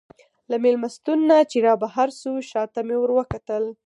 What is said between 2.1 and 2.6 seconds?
شوو،